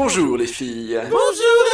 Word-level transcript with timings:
Bonjour 0.00 0.36
les 0.36 0.46
filles. 0.46 0.96
Bonjour 1.10 1.64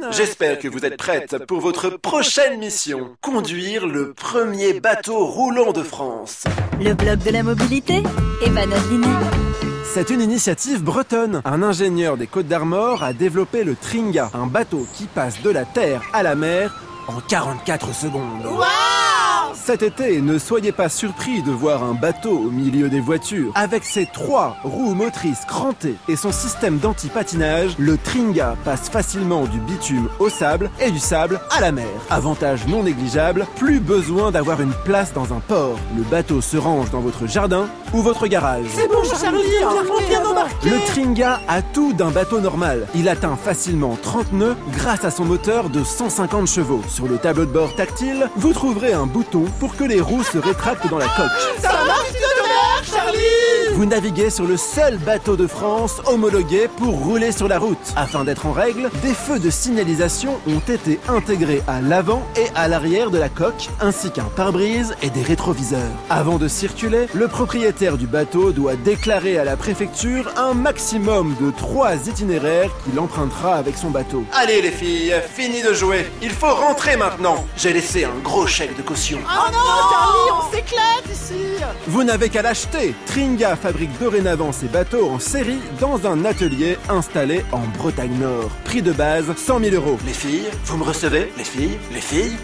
Evan 0.00 0.10
J'espère 0.10 0.58
que 0.58 0.68
vous 0.68 0.86
êtes 0.86 0.96
prêtes 0.96 1.44
pour 1.44 1.60
votre 1.60 1.90
prochaine 1.90 2.58
mission. 2.58 3.14
Conduire 3.20 3.86
le 3.86 4.14
premier 4.14 4.80
bateau 4.80 5.26
roulant 5.26 5.72
de 5.72 5.82
France. 5.82 6.44
Le 6.80 6.94
blog 6.94 7.18
de 7.18 7.30
la 7.30 7.42
mobilité, 7.42 8.02
Evan 8.40 8.72
Odlinet. 8.72 9.06
C'est 9.84 10.08
une 10.08 10.22
initiative 10.22 10.82
bretonne. 10.82 11.42
Un 11.44 11.62
ingénieur 11.62 12.16
des 12.16 12.26
Côtes 12.26 12.48
d'Armor 12.48 13.02
a 13.02 13.12
développé 13.12 13.64
le 13.64 13.76
Tringa, 13.76 14.30
un 14.32 14.46
bateau 14.46 14.86
qui 14.94 15.04
passe 15.04 15.42
de 15.42 15.50
la 15.50 15.66
terre 15.66 16.00
à 16.14 16.22
la 16.22 16.34
mer 16.34 16.80
en 17.06 17.20
44 17.20 17.94
secondes. 17.94 18.46
Cet 19.64 19.84
été, 19.84 20.20
ne 20.20 20.38
soyez 20.38 20.72
pas 20.72 20.88
surpris 20.88 21.40
de 21.40 21.52
voir 21.52 21.84
un 21.84 21.94
bateau 21.94 22.36
au 22.36 22.50
milieu 22.50 22.88
des 22.88 22.98
voitures. 22.98 23.52
Avec 23.54 23.84
ses 23.84 24.06
trois 24.06 24.56
roues 24.64 24.94
motrices 24.94 25.44
crantées 25.46 25.94
et 26.08 26.16
son 26.16 26.32
système 26.32 26.78
d'anti-patinage, 26.78 27.76
le 27.78 27.96
Tringa 27.96 28.56
passe 28.64 28.88
facilement 28.88 29.44
du 29.44 29.60
bitume 29.60 30.08
au 30.18 30.28
sable 30.28 30.68
et 30.80 30.90
du 30.90 30.98
sable 30.98 31.40
à 31.56 31.60
la 31.60 31.70
mer. 31.70 31.86
Avantage 32.10 32.66
non 32.66 32.82
négligeable, 32.82 33.46
plus 33.54 33.78
besoin 33.78 34.32
d'avoir 34.32 34.60
une 34.60 34.74
place 34.84 35.12
dans 35.12 35.32
un 35.32 35.38
port. 35.38 35.78
Le 35.96 36.02
bateau 36.02 36.40
se 36.40 36.56
range 36.56 36.90
dans 36.90 37.00
votre 37.00 37.28
jardin 37.28 37.68
ou 37.94 38.02
votre 38.02 38.26
garage. 38.26 38.66
C'est 38.74 38.88
bon 38.88 39.04
Charlie, 39.04 39.38
on 39.64 39.84
vient 39.84 40.08
bien 40.08 40.28
embarquer 40.28 40.70
Le 40.70 40.86
Tringa 40.86 41.40
a 41.46 41.62
tout 41.62 41.92
d'un 41.92 42.10
bateau 42.10 42.40
normal. 42.40 42.88
Il 42.96 43.08
atteint 43.08 43.36
facilement 43.36 43.96
30 44.02 44.32
nœuds 44.32 44.56
grâce 44.72 45.04
à 45.04 45.12
son 45.12 45.24
moteur 45.24 45.70
de 45.70 45.84
150 45.84 46.48
chevaux. 46.48 46.82
Sur 46.88 47.06
le 47.06 47.18
tableau 47.18 47.44
de 47.44 47.52
bord 47.52 47.76
tactile, 47.76 48.28
vous 48.34 48.52
trouverez 48.52 48.92
un 48.92 49.06
bouton 49.06 49.44
pour 49.58 49.76
que 49.76 49.84
les 49.84 50.00
roues 50.00 50.24
se 50.24 50.38
rétractent 50.38 50.88
dans 50.88 50.98
la 50.98 51.06
coque. 51.06 51.62
Charlie 52.92 53.74
Vous 53.74 53.86
naviguez 53.86 54.30
sur 54.30 54.44
le 54.44 54.56
seul 54.56 54.98
bateau 54.98 55.36
de 55.36 55.46
France 55.46 56.00
homologué 56.06 56.68
pour 56.76 56.94
rouler 56.94 57.32
sur 57.32 57.48
la 57.48 57.58
route. 57.58 57.78
Afin 57.96 58.24
d'être 58.24 58.46
en 58.46 58.52
règle, 58.52 58.90
des 59.02 59.14
feux 59.14 59.38
de 59.38 59.50
signalisation 59.50 60.38
ont 60.46 60.72
été 60.72 61.00
intégrés 61.08 61.62
à 61.66 61.80
l'avant 61.80 62.22
et 62.36 62.46
à 62.54 62.68
l'arrière 62.68 63.10
de 63.10 63.18
la 63.18 63.28
coque, 63.28 63.68
ainsi 63.80 64.10
qu'un 64.10 64.24
pare-brise 64.36 64.94
et 65.02 65.10
des 65.10 65.22
rétroviseurs. 65.22 65.80
Avant 66.10 66.38
de 66.38 66.48
circuler, 66.48 67.06
le 67.14 67.28
propriétaire 67.28 67.96
du 67.96 68.06
bateau 68.06 68.52
doit 68.52 68.76
déclarer 68.76 69.38
à 69.38 69.44
la 69.44 69.56
préfecture 69.56 70.30
un 70.36 70.54
maximum 70.54 71.34
de 71.40 71.50
trois 71.50 71.94
itinéraires 72.06 72.70
qu'il 72.84 72.98
empruntera 73.00 73.54
avec 73.54 73.76
son 73.76 73.90
bateau. 73.90 74.24
Allez 74.32 74.60
les 74.60 74.70
filles, 74.70 75.14
fini 75.34 75.62
de 75.62 75.72
jouer. 75.72 76.10
Il 76.20 76.30
faut 76.30 76.54
rentrer 76.54 76.96
maintenant. 76.96 77.44
J'ai 77.56 77.72
laissé 77.72 78.04
un 78.04 78.18
gros 78.22 78.46
chèque 78.46 78.76
de 78.76 78.82
caution. 78.82 79.18
Oh 79.24 79.50
non 79.52 79.58
Charlie, 79.92 80.30
on 80.40 80.52
s'éclate 80.54 81.11
Vous 81.86 82.04
n'avez 82.04 82.28
qu'à 82.28 82.42
l'acheter 82.42 82.94
Tringa 83.06 83.56
fabrique 83.56 83.98
dorénavant 83.98 84.52
ses 84.52 84.68
bateaux 84.68 85.08
en 85.08 85.18
série 85.18 85.60
dans 85.80 86.06
un 86.06 86.24
atelier 86.24 86.78
installé 86.88 87.44
en 87.52 87.62
Bretagne 87.78 88.18
Nord. 88.18 88.50
Prix 88.64 88.82
de 88.82 88.92
base 88.92 89.34
100 89.36 89.60
000 89.60 89.74
euros. 89.76 89.98
Les 90.06 90.12
filles, 90.12 90.48
vous 90.64 90.76
me 90.76 90.84
recevez? 90.84 91.32
Les 91.36 91.44
filles 91.44 91.78
Les 91.92 92.00
filles 92.00 92.36